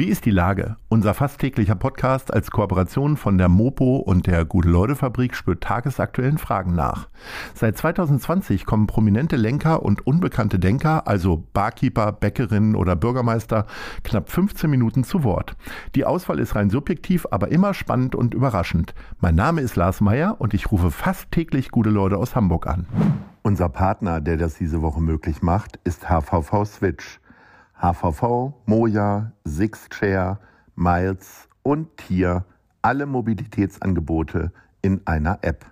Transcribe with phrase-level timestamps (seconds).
[0.00, 0.76] Wie ist die Lage?
[0.88, 6.74] Unser fast täglicher Podcast als Kooperation von der Mopo und der Gute-Leute-Fabrik spürt tagesaktuellen Fragen
[6.74, 7.10] nach.
[7.52, 13.66] Seit 2020 kommen prominente Lenker und unbekannte Denker, also Barkeeper, Bäckerinnen oder Bürgermeister,
[14.02, 15.54] knapp 15 Minuten zu Wort.
[15.94, 18.94] Die Auswahl ist rein subjektiv, aber immer spannend und überraschend.
[19.20, 22.86] Mein Name ist Lars Meyer und ich rufe fast täglich gute Leute aus Hamburg an.
[23.42, 27.20] Unser Partner, der das diese Woche möglich macht, ist HVV Switch.
[27.80, 30.38] HVV, Moja, Sixchair,
[30.74, 32.44] Miles und Tier,
[32.82, 35.64] alle Mobilitätsangebote in einer App.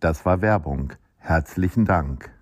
[0.00, 0.94] Das war Werbung.
[1.18, 2.32] Herzlichen Dank.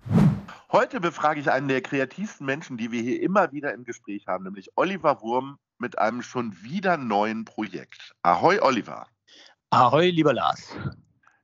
[0.71, 4.45] Heute befrage ich einen der kreativsten Menschen, die wir hier immer wieder im Gespräch haben,
[4.45, 8.15] nämlich Oliver Wurm mit einem schon wieder neuen Projekt.
[8.21, 9.05] Ahoi, Oliver.
[9.69, 10.73] Ahoi, lieber Lars.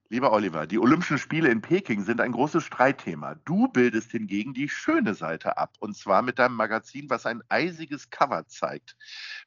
[0.10, 3.36] Lieber Oliver, die Olympischen Spiele in Peking sind ein großes Streitthema.
[3.44, 8.10] Du bildest hingegen die schöne Seite ab, und zwar mit deinem Magazin, was ein eisiges
[8.10, 8.96] Cover zeigt.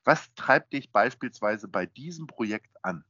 [0.05, 3.05] Was treibt dich beispielsweise bei diesem Projekt an?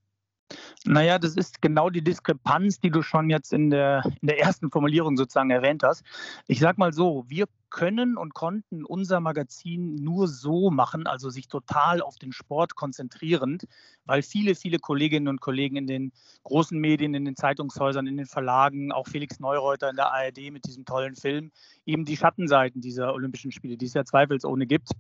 [0.84, 4.70] Naja, das ist genau die Diskrepanz, die du schon jetzt in der, in der ersten
[4.70, 6.04] Formulierung sozusagen erwähnt hast.
[6.46, 11.48] Ich sag mal so, wir können und konnten unser Magazin nur so machen, also sich
[11.48, 13.64] total auf den Sport konzentrierend,
[14.04, 18.26] weil viele, viele Kolleginnen und Kollegen in den großen Medien, in den Zeitungshäusern, in den
[18.26, 21.50] Verlagen, auch Felix Neureuter in der ARD mit diesem tollen Film,
[21.86, 24.90] eben die Schattenseiten dieser Olympischen Spiele, die es ja zweifelsohne gibt,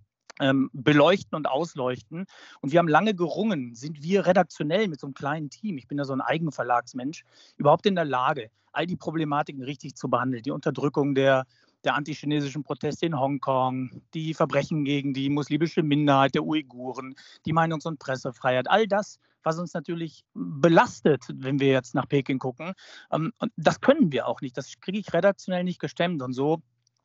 [0.40, 2.26] ähm, beleuchten und ausleuchten.
[2.60, 5.98] Und wir haben lange gerungen, sind wir redaktionell mit so einem kleinen Team, ich bin
[5.98, 7.24] ja so ein Eigenverlagsmensch,
[7.56, 10.42] überhaupt in der Lage, all die Problematiken richtig zu behandeln.
[10.42, 11.46] Die Unterdrückung der,
[11.84, 17.14] der antichinesischen Proteste in Hongkong, die Verbrechen gegen die muslimische Minderheit der Uiguren,
[17.46, 22.38] die Meinungs- und Pressefreiheit, all das, was uns natürlich belastet, wenn wir jetzt nach Peking
[22.38, 22.74] gucken.
[23.10, 24.56] Ähm, und das können wir auch nicht.
[24.56, 26.22] Das kriege ich redaktionell nicht gestemmt.
[26.22, 26.62] Und so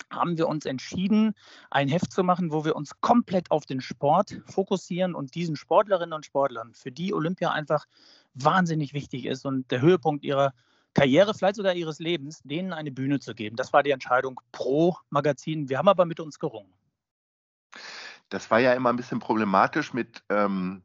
[0.09, 1.34] haben wir uns entschieden,
[1.72, 6.13] ein Heft zu machen, wo wir uns komplett auf den Sport fokussieren und diesen Sportlerinnen
[6.13, 7.86] und Sportlern, für die Olympia einfach
[8.34, 10.53] wahnsinnig wichtig ist und der Höhepunkt ihrer
[10.95, 13.56] Karriere, vielleicht sogar ihres Lebens, denen eine Bühne zu geben.
[13.56, 15.69] Das war die Entscheidung pro Magazin.
[15.69, 16.73] Wir haben aber mit uns gerungen.
[18.29, 20.83] Das war ja immer ein bisschen problematisch mit ähm,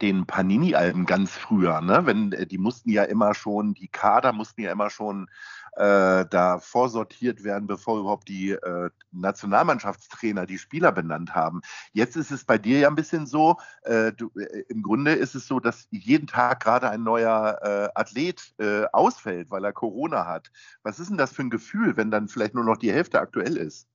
[0.00, 2.06] den Panini-Alben ganz früher, ne?
[2.06, 5.28] Wenn äh, die mussten ja immer schon, die Kader mussten ja immer schon
[5.76, 11.60] äh, da vorsortiert werden, bevor überhaupt die äh, Nationalmannschaftstrainer die Spieler benannt haben.
[11.92, 15.34] Jetzt ist es bei dir ja ein bisschen so, äh, du, äh, im Grunde ist
[15.34, 18.54] es so, dass jeden Tag gerade ein neuer äh, Athlet
[18.92, 20.50] ausfällt, weil er Corona hat.
[20.82, 23.56] Was ist denn das für ein Gefühl, wenn dann vielleicht nur noch die Hälfte aktuell
[23.56, 23.86] ist?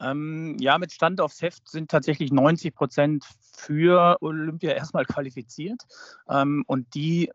[0.00, 5.82] Ähm, ja, mit Stand aufs Heft sind tatsächlich 90 Prozent für Olympia erstmal qualifiziert.
[6.28, 7.30] Ähm, und die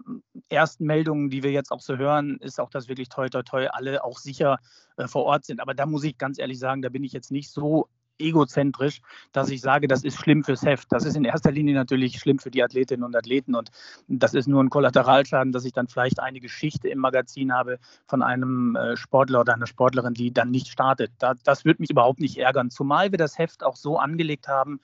[0.49, 3.67] ersten Meldungen, die wir jetzt auch so hören, ist auch, dass wirklich toi toi toi
[3.67, 4.59] alle auch sicher
[4.97, 5.59] äh, vor Ort sind.
[5.59, 7.87] Aber da muss ich ganz ehrlich sagen, da bin ich jetzt nicht so
[8.19, 10.91] egozentrisch, dass ich sage, das ist schlimm fürs Heft.
[10.91, 13.71] Das ist in erster Linie natürlich schlimm für die Athletinnen und Athleten und
[14.07, 18.21] das ist nur ein Kollateralschaden, dass ich dann vielleicht eine Geschichte im Magazin habe von
[18.21, 21.11] einem äh, Sportler oder einer Sportlerin, die dann nicht startet.
[21.19, 24.79] das würde mich überhaupt nicht ärgern, zumal wir das Heft auch so angelegt haben,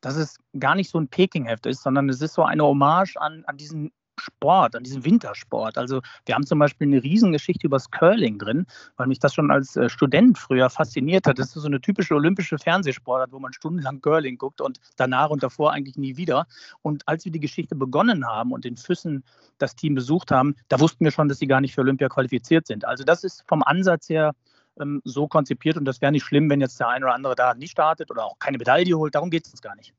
[0.00, 3.44] dass es gar nicht so ein Peking-Heft ist, sondern es ist so eine Hommage an,
[3.46, 5.78] an diesen Sport, an diesem Wintersport.
[5.78, 9.50] Also wir haben zum Beispiel eine Riesengeschichte über das Curling drin, weil mich das schon
[9.50, 11.38] als äh, Student früher fasziniert hat.
[11.38, 15.42] Das ist so eine typische olympische Fernsehsportart, wo man stundenlang Curling guckt und danach und
[15.42, 16.46] davor eigentlich nie wieder.
[16.82, 19.24] Und als wir die Geschichte begonnen haben und in Füssen
[19.58, 22.66] das Team besucht haben, da wussten wir schon, dass sie gar nicht für Olympia qualifiziert
[22.66, 22.84] sind.
[22.84, 24.34] Also das ist vom Ansatz her
[24.80, 27.54] ähm, so konzipiert und das wäre nicht schlimm, wenn jetzt der eine oder andere da
[27.54, 29.14] nicht startet oder auch keine Medaille holt.
[29.14, 29.94] Darum geht es uns gar nicht.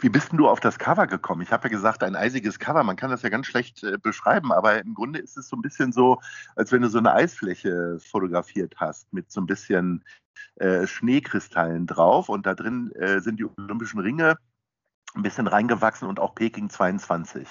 [0.00, 1.42] Wie bist denn du auf das Cover gekommen?
[1.42, 4.52] Ich habe ja gesagt, ein eisiges Cover, man kann das ja ganz schlecht äh, beschreiben,
[4.52, 6.20] aber im Grunde ist es so ein bisschen so,
[6.56, 10.04] als wenn du so eine Eisfläche fotografiert hast mit so ein bisschen
[10.56, 14.36] äh, Schneekristallen drauf und da drin äh, sind die Olympischen Ringe
[15.14, 17.46] ein bisschen reingewachsen und auch Peking 22.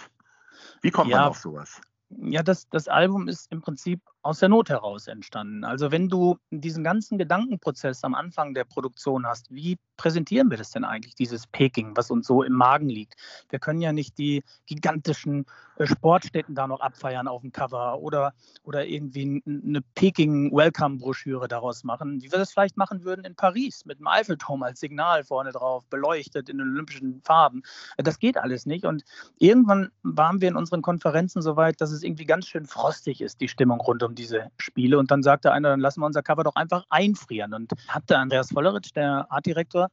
[0.82, 1.82] Wie kommt ja, man auf sowas?
[2.18, 5.64] Ja, das, das Album ist im Prinzip aus der Not heraus entstanden.
[5.64, 10.72] Also wenn du diesen ganzen Gedankenprozess am Anfang der Produktion hast, wie präsentieren wir das
[10.72, 13.14] denn eigentlich, dieses Peking, was uns so im Magen liegt?
[13.50, 15.46] Wir können ja nicht die gigantischen
[15.76, 18.34] äh, Sportstätten da noch abfeiern auf dem Cover oder,
[18.64, 24.00] oder irgendwie eine Peking-Welcome-Broschüre daraus machen, wie wir das vielleicht machen würden in Paris mit
[24.00, 27.62] dem Eiffelturm als Signal vorne drauf, beleuchtet in den olympischen Farben.
[27.98, 28.86] Das geht alles nicht.
[28.86, 29.04] Und
[29.38, 33.40] irgendwann waren wir in unseren Konferenzen so weit, dass es irgendwie ganz schön frostig ist,
[33.40, 34.98] die Stimmung rund um diese Spiele.
[34.98, 37.54] Und dann sagte einer, dann lassen wir unser Cover doch einfach einfrieren.
[37.54, 39.91] Und hatte Andreas Volleritsch, der Artdirektor,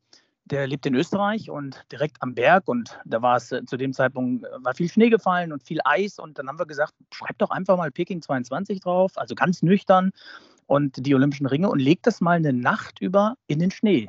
[0.50, 3.92] der lebt in Österreich und direkt am Berg und da war es äh, zu dem
[3.92, 7.38] Zeitpunkt äh, war viel Schnee gefallen und viel Eis und dann haben wir gesagt, schreib
[7.38, 10.10] doch einfach mal Peking 22 drauf, also ganz nüchtern
[10.66, 14.08] und die Olympischen Ringe und leg das mal eine Nacht über in den Schnee.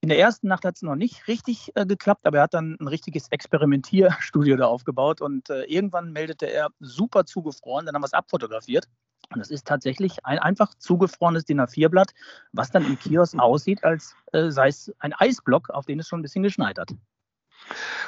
[0.00, 2.76] In der ersten Nacht hat es noch nicht richtig äh, geklappt, aber er hat dann
[2.78, 8.06] ein richtiges Experimentierstudio da aufgebaut und äh, irgendwann meldete er super zugefroren, dann haben wir
[8.06, 8.86] es abfotografiert.
[9.30, 12.12] Und es ist tatsächlich ein einfach zugefrorenes DIN A4-Blatt,
[12.52, 16.20] was dann im Kiosk aussieht, als äh, sei es ein Eisblock, auf den es schon
[16.20, 16.94] ein bisschen geschneit hat.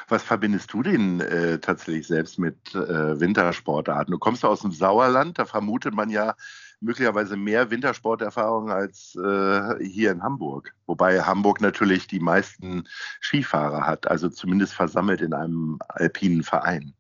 [0.09, 4.13] Was verbindest du denn äh, tatsächlich selbst mit äh, Wintersportarten?
[4.13, 6.35] Du kommst aus dem Sauerland, da vermutet man ja
[6.81, 10.75] möglicherweise mehr Wintersporterfahrung als äh, hier in Hamburg.
[10.87, 12.89] Wobei Hamburg natürlich die meisten
[13.21, 16.95] Skifahrer hat, also zumindest versammelt in einem alpinen Verein.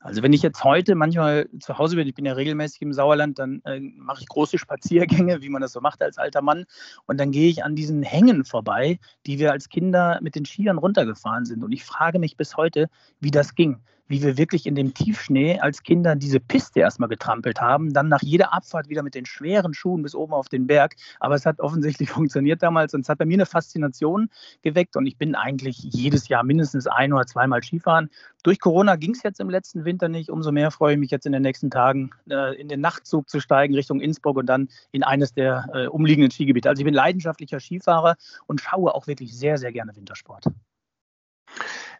[0.00, 3.38] Also wenn ich jetzt heute manchmal zu Hause bin, ich bin ja regelmäßig im Sauerland,
[3.38, 6.64] dann äh, mache ich große Spaziergänge, wie man das so macht als alter Mann.
[7.06, 10.78] Und dann gehe ich an diesen Hängen vorbei, die wir als Kinder mit den Skiern
[10.78, 11.64] runtergefahren sind.
[11.64, 12.88] Und ich frage mich bis heute,
[13.20, 17.60] wie das ging wie wir wirklich in dem Tiefschnee als Kinder diese Piste erstmal getrampelt
[17.60, 20.94] haben, dann nach jeder Abfahrt wieder mit den schweren Schuhen bis oben auf den Berg.
[21.20, 24.28] Aber es hat offensichtlich funktioniert damals und es hat bei mir eine Faszination
[24.62, 28.10] geweckt und ich bin eigentlich jedes Jahr mindestens ein oder zweimal Skifahren.
[28.42, 30.30] Durch Corona ging es jetzt im letzten Winter nicht.
[30.30, 33.40] Umso mehr freue ich mich jetzt in den nächsten Tagen äh, in den Nachtzug zu
[33.40, 36.68] steigen Richtung Innsbruck und dann in eines der äh, umliegenden Skigebiete.
[36.68, 38.16] Also ich bin leidenschaftlicher Skifahrer
[38.46, 40.44] und schaue auch wirklich sehr, sehr gerne Wintersport.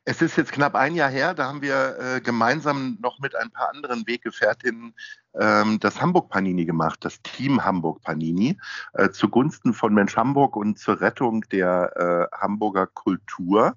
[0.08, 3.50] Es ist jetzt knapp ein Jahr her, da haben wir äh, gemeinsam noch mit ein
[3.50, 4.94] paar anderen Weggefährtinnen
[5.34, 8.56] ähm, das Hamburg Panini gemacht, das Team Hamburg Panini,
[8.92, 13.76] äh, zugunsten von Mensch Hamburg und zur Rettung der äh, Hamburger Kultur.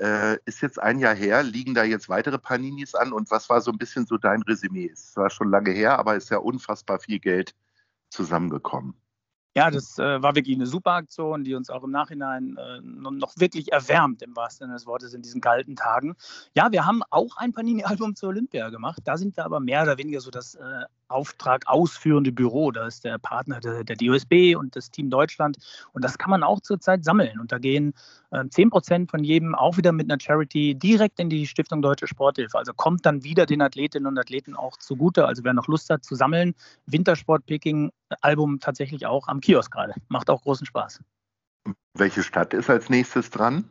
[0.00, 3.60] Äh, ist jetzt ein Jahr her, liegen da jetzt weitere Paninis an und was war
[3.60, 4.90] so ein bisschen so dein Resümee?
[4.92, 7.54] Es war schon lange her, aber ist ja unfassbar viel Geld
[8.08, 8.94] zusammengekommen.
[9.56, 13.34] Ja, das äh, war wirklich eine super Aktion, die uns auch im Nachhinein äh, noch
[13.36, 16.14] wirklich erwärmt, im wahrsten Sinne des Wortes, in diesen kalten Tagen.
[16.54, 19.02] Ja, wir haben auch ein Panini-Album zur Olympia gemacht.
[19.04, 22.70] Da sind wir aber mehr oder weniger so das äh, Auftrag ausführende Büro.
[22.70, 25.58] Da ist der Partner der, der DOSB und das Team Deutschland.
[25.92, 27.40] Und das kann man auch zurzeit sammeln.
[27.40, 27.94] Und da gehen
[28.30, 32.06] äh, 10 Prozent von jedem auch wieder mit einer Charity direkt in die Stiftung Deutsche
[32.06, 32.58] Sporthilfe.
[32.58, 35.26] Also kommt dann wieder den Athletinnen und Athleten auch zugute.
[35.26, 36.54] Also wer noch Lust hat zu sammeln,
[36.86, 37.90] Wintersport Picking
[38.20, 39.94] Album tatsächlich auch am Kiosk gerade.
[40.08, 41.00] Macht auch großen Spaß.
[41.94, 43.70] Welche Stadt ist als nächstes dran?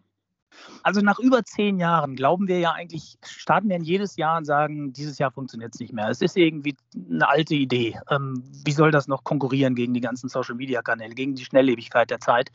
[0.84, 4.94] Also nach über zehn Jahren glauben wir ja eigentlich, starten wir jedes Jahr und sagen,
[4.94, 6.10] dieses Jahr funktioniert es nicht mehr.
[6.10, 6.76] Es ist irgendwie
[7.10, 8.00] eine alte Idee.
[8.10, 12.52] Ähm, wie soll das noch konkurrieren gegen die ganzen Social-Media-Kanäle, gegen die Schnelllebigkeit der Zeit?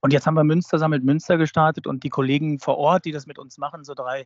[0.00, 3.26] Und jetzt haben wir Münster sammelt Münster gestartet und die Kollegen vor Ort, die das
[3.26, 4.24] mit uns machen, so drei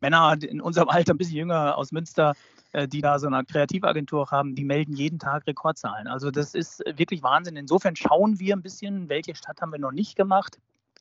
[0.00, 2.34] Männer in unserem Alter, ein bisschen jünger aus Münster,
[2.72, 6.06] äh, die da so eine Kreativagentur haben, die melden jeden Tag Rekordzahlen.
[6.06, 7.56] Also das ist wirklich Wahnsinn.
[7.56, 10.58] Insofern schauen wir ein bisschen, welche Stadt haben wir noch nicht gemacht.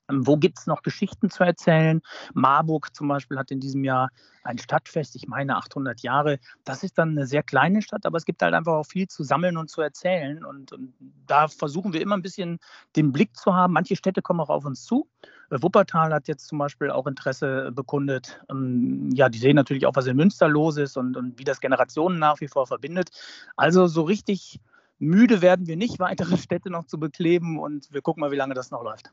[0.09, 2.01] Ähm, wo gibt es noch Geschichten zu erzählen?
[2.33, 4.09] Marburg zum Beispiel hat in diesem Jahr
[4.43, 6.39] ein Stadtfest, ich meine 800 Jahre.
[6.63, 9.23] Das ist dann eine sehr kleine Stadt, aber es gibt halt einfach auch viel zu
[9.23, 10.45] sammeln und zu erzählen.
[10.45, 10.93] Und, und
[11.25, 12.59] da versuchen wir immer ein bisschen
[12.95, 13.73] den Blick zu haben.
[13.73, 15.07] Manche Städte kommen auch auf uns zu.
[15.49, 18.41] Äh, Wuppertal hat jetzt zum Beispiel auch Interesse bekundet.
[18.49, 21.59] Ähm, ja, die sehen natürlich auch, was in Münster los ist und, und wie das
[21.59, 23.09] Generationen nach wie vor verbindet.
[23.55, 24.59] Also so richtig
[24.99, 28.53] müde werden wir nicht, weitere Städte noch zu bekleben und wir gucken mal, wie lange
[28.53, 29.11] das noch läuft.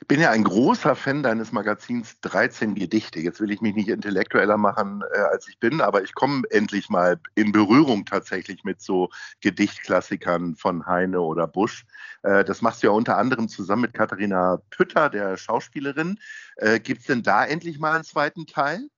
[0.00, 3.20] Ich bin ja ein großer Fan deines Magazins 13 Gedichte.
[3.20, 6.88] Jetzt will ich mich nicht intellektueller machen, äh, als ich bin, aber ich komme endlich
[6.88, 9.08] mal in Berührung tatsächlich mit so
[9.40, 11.86] Gedichtklassikern von Heine oder Busch.
[12.22, 16.18] Äh, das machst du ja unter anderem zusammen mit Katharina Pütter, der Schauspielerin.
[16.56, 18.88] Äh, Gibt es denn da endlich mal einen zweiten Teil?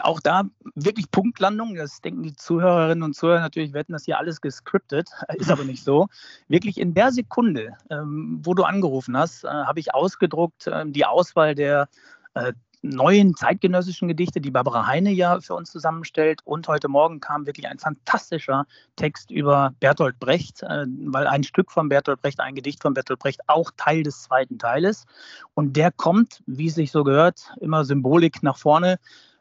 [0.00, 1.74] Auch da wirklich Punktlandung.
[1.74, 5.08] Das denken die Zuhörerinnen und Zuhörer natürlich, wir hätten das hier alles gescriptet.
[5.36, 6.08] Ist aber nicht so.
[6.48, 11.04] Wirklich in der Sekunde, ähm, wo du angerufen hast, äh, habe ich ausgedruckt äh, die
[11.04, 11.88] Auswahl der
[12.34, 12.52] äh,
[12.84, 16.40] neuen zeitgenössischen Gedichte, die Barbara Heine ja für uns zusammenstellt.
[16.44, 21.72] Und heute Morgen kam wirklich ein fantastischer Text über Bertolt Brecht, äh, weil ein Stück
[21.72, 25.06] von Bertolt Brecht, ein Gedicht von Bertolt Brecht auch Teil des zweiten Teiles.
[25.54, 28.98] Und der kommt, wie es sich so gehört, immer Symbolik nach vorne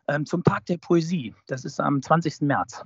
[0.07, 1.33] ähm, zum Tag der Poesie.
[1.47, 2.41] Das ist am 20.
[2.41, 2.83] März.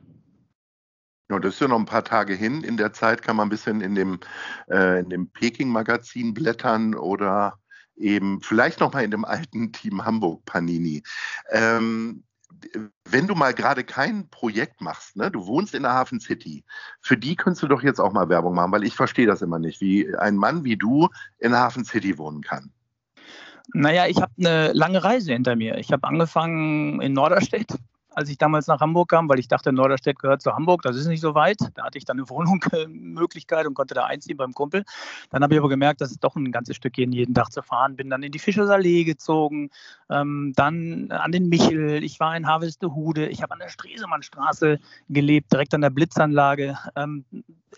[1.29, 2.63] Ja, das ist ja noch ein paar Tage hin.
[2.63, 4.19] In der Zeit kann man ein bisschen in dem,
[4.67, 7.59] äh, dem Peking-Magazin blättern oder
[7.97, 11.03] eben vielleicht noch mal in dem alten Team Hamburg Panini.
[11.49, 12.23] Ähm,
[13.05, 16.63] wenn du mal gerade kein Projekt machst, ne, du wohnst in der Hafen City,
[17.01, 19.59] für die könntest du doch jetzt auch mal Werbung machen, weil ich verstehe das immer
[19.59, 21.09] nicht, wie ein Mann wie du
[21.39, 22.71] in der Hafen City wohnen kann.
[23.73, 25.77] Naja, ich habe eine lange Reise hinter mir.
[25.77, 27.73] Ich habe angefangen in Norderstedt
[28.17, 31.05] als ich damals nach Hamburg kam, weil ich dachte, Norderstedt gehört zu Hamburg, das ist
[31.05, 31.59] nicht so weit.
[31.75, 34.85] Da hatte ich dann eine Wohnungsmöglichkeit und konnte da einziehen beim Kumpel.
[35.29, 37.95] Dann habe ich aber gemerkt, dass es doch ein ganzes Stückchen jeden Tag zu fahren.
[37.95, 39.69] Bin dann in die Fischersallee gezogen,
[40.09, 42.03] ähm, dann an den Michel.
[42.03, 43.27] Ich war in Harvestehude.
[43.27, 46.75] Ich habe an der Stresemannstraße gelebt, direkt an der Blitzanlage.
[46.95, 47.23] Ähm,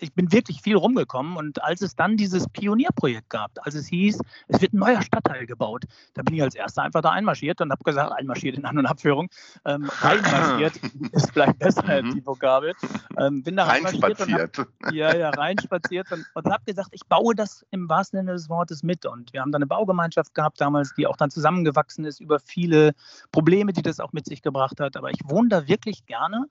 [0.00, 4.18] ich bin wirklich viel rumgekommen und als es dann dieses Pionierprojekt gab, als es hieß,
[4.48, 7.70] es wird ein neuer Stadtteil gebaut, da bin ich als Erster einfach da einmarschiert und
[7.70, 9.28] habe gesagt, einmarschiert in An- und Abführung,
[9.64, 10.76] ähm, reinmarschiert
[11.12, 12.14] ist vielleicht besser als Mhm.
[12.14, 12.74] die Vokabel,
[13.18, 14.68] ähm, bin da reinmarschiert und hab, Reinspaziert.
[14.92, 18.82] ja, ja, reinspaziert und, und habe gesagt, ich baue das im wahrsten Sinne des Wortes
[18.82, 22.38] mit und wir haben da eine Baugemeinschaft gehabt damals, die auch dann zusammengewachsen ist über
[22.40, 22.92] viele
[23.32, 26.46] Probleme, die das auch mit sich gebracht hat, aber ich wohne da wirklich gerne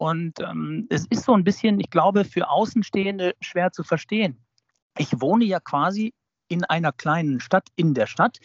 [0.00, 4.42] und ähm, es ist so ein bisschen, ich glaube, für Außenstehende schwer zu verstehen.
[4.96, 6.14] Ich wohne ja quasi
[6.48, 8.38] in einer kleinen Stadt, in der Stadt,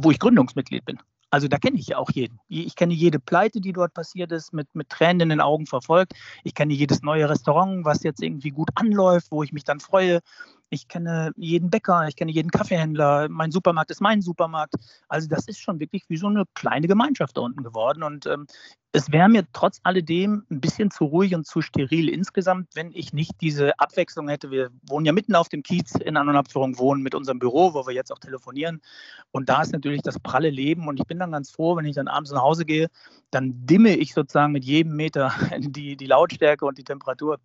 [0.00, 0.98] wo ich Gründungsmitglied bin.
[1.28, 2.38] Also da kenne ich ja auch jeden.
[2.48, 6.14] Ich kenne jede Pleite, die dort passiert ist, mit, mit Tränen in den Augen verfolgt.
[6.42, 10.20] Ich kenne jedes neue Restaurant, was jetzt irgendwie gut anläuft, wo ich mich dann freue.
[10.72, 13.28] Ich kenne jeden Bäcker, ich kenne jeden Kaffeehändler.
[13.28, 14.74] Mein Supermarkt ist mein Supermarkt.
[15.06, 18.02] Also das ist schon wirklich wie so eine kleine Gemeinschaft da unten geworden.
[18.02, 18.46] Und ähm,
[18.92, 23.12] es wäre mir trotz alledem ein bisschen zu ruhig und zu steril insgesamt, wenn ich
[23.12, 24.50] nicht diese Abwechslung hätte.
[24.50, 27.74] Wir wohnen ja mitten auf dem Kiez in An- und Abführung, wohnen mit unserem Büro,
[27.74, 28.80] wo wir jetzt auch telefonieren.
[29.30, 30.88] Und da ist natürlich das pralle Leben.
[30.88, 32.88] Und ich bin dann ganz froh, wenn ich dann abends nach Hause gehe,
[33.30, 37.38] dann dimme ich sozusagen mit jedem Meter die, die Lautstärke und die Temperatur.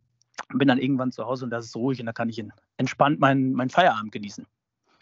[0.53, 2.43] Bin dann irgendwann zu Hause und das ist ruhig und da kann ich
[2.77, 4.45] entspannt meinen, meinen Feierabend genießen.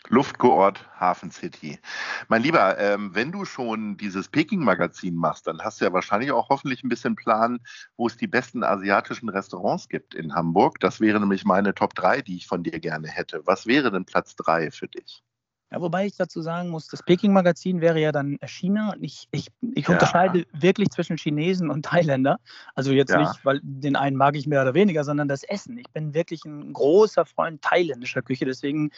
[0.10, 1.80] Luftkurort Hafen City.
[2.28, 6.50] Mein Lieber, ähm, wenn du schon dieses Peking-Magazin machst, dann hast du ja wahrscheinlich auch
[6.50, 7.60] hoffentlich ein bisschen Plan,
[7.98, 10.80] wo es die besten asiatischen Restaurants gibt in Hamburg.
[10.80, 13.42] Das wäre nämlich meine Top 3, die ich von dir gerne hätte.
[13.46, 15.24] Was wäre denn Platz 3 für dich?
[15.72, 18.94] Ja, wobei ich dazu sagen muss, das Peking-Magazin wäre ja dann China.
[19.02, 19.94] Ich, ich, ich Ja.
[19.94, 22.40] unterscheide wirklich zwischen Chinesen und Thailänder.
[22.76, 23.20] Also jetzt Ja.
[23.20, 25.78] nicht, weil den einen mag ich mehr oder weniger, sondern das Essen.
[25.78, 28.46] Ich bin wirklich ein großer Freund thailändischer Küche.
[28.46, 28.92] Deswegen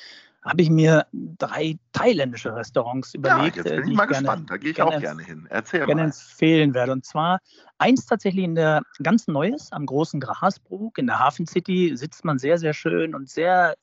[0.43, 4.27] habe ich mir drei thailändische Restaurants Ja, überlegt, jetzt äh, bin die ich mal gerne,
[4.27, 4.49] gespannt.
[4.49, 5.47] Da gehe ich gerne auch gerne hin.
[5.49, 6.05] Erzähl gerne mal.
[6.07, 6.91] empfehlen werde.
[6.91, 7.39] Und zwar
[7.77, 12.39] eins tatsächlich in der ganz Neues, am großen Grasbrook in der Hafen City sitzt man
[12.39, 13.75] sehr, sehr schön und sehr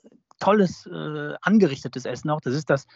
[0.45, 2.41] tolles, äh, angerichtetes Essen auch.
[2.41, 2.87] Das ist das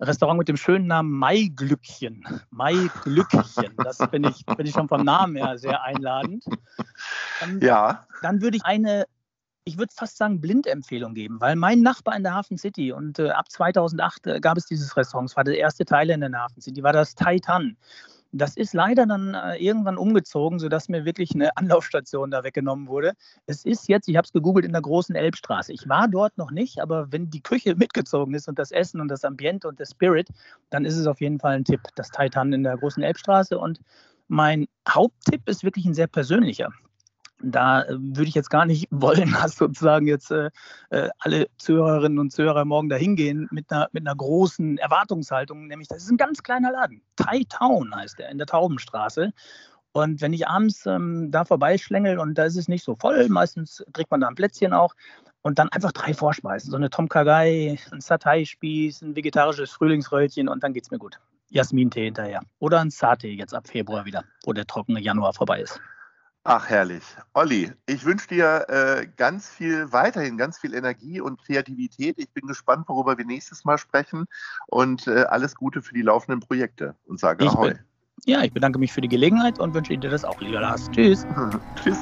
[0.00, 2.24] Restaurant mit dem schönen Namen Maiglückchen.
[2.50, 3.74] Maiglückchen.
[3.76, 6.44] Das finde ich, finde ich schon vom Namen her sehr einladend.
[7.40, 9.06] Dann, Ja, dann würde ich eine,
[9.64, 13.30] ich würde fast sagen, Blindempfehlung geben, weil mein Nachbar in der Hafen City und äh,
[13.30, 16.60] ab 2008 äh, gab es dieses Restaurant, es war der erste Thailänder in der Hafen
[16.60, 17.76] City, war das Thai Tan.
[18.32, 23.14] Das ist leider dann äh, irgendwann umgezogen, sodass mir wirklich eine Anlaufstation da weggenommen wurde.
[23.46, 25.72] Es ist jetzt, ich habe es gegoogelt, in der großen Elbstraße.
[25.72, 29.08] Ich war dort noch nicht, aber wenn die Küche mitgezogen ist und das Essen und
[29.08, 30.28] das Ambiente und der Spirit,
[30.70, 31.80] dann ist es auf jeden Fall ein Tipp.
[31.94, 33.58] Das Titan in der großen Elbstraße.
[33.58, 33.80] Und
[34.28, 36.70] mein Haupttipp ist wirklich ein sehr persönlicher.
[37.42, 40.50] Da äh, würde ich jetzt gar nicht wollen, dass sozusagen jetzt äh,
[40.90, 45.88] äh, alle Zuhörerinnen und Zuhörer morgen dahin gehen mit einer, mit einer großen Erwartungshaltung, nämlich
[45.88, 47.02] das ist ein ganz kleiner Laden.
[47.16, 49.32] Thai Town heißt er, in der Taubenstraße.
[49.92, 53.82] Und wenn ich abends ähm, da vorbeischlängel und da ist es nicht so voll, meistens
[53.94, 54.94] kriegt man da ein Plätzchen auch
[55.40, 56.70] und dann einfach drei Vorspeisen.
[56.70, 61.18] So eine Tom Kha Gai, ein Satay-Spieß, ein vegetarisches Frühlingsröllchen und dann geht's mir gut.
[61.48, 62.42] Jasmin-Tee hinterher.
[62.58, 65.80] Oder ein Satay jetzt ab Februar wieder, wo der trockene Januar vorbei ist.
[66.48, 67.02] Ach, herrlich.
[67.34, 72.18] Olli, ich wünsche dir äh, ganz viel weiterhin, ganz viel Energie und Kreativität.
[72.18, 74.26] Ich bin gespannt, worüber wir nächstes Mal sprechen
[74.68, 77.70] und äh, alles Gute für die laufenden Projekte und sage Ich Ahoi.
[77.70, 77.78] bin-
[78.26, 80.88] Ja, ich bedanke mich für die Gelegenheit und wünsche dir das auch, lieber Lars.
[80.92, 81.26] Tschüss.
[81.82, 81.98] Tschüss.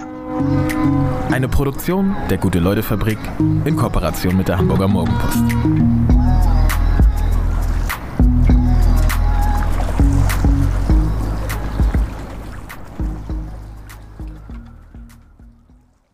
[1.30, 3.18] Eine Produktion der Gute-Leute-Fabrik
[3.64, 6.13] in Kooperation mit der Hamburger Morgenpost.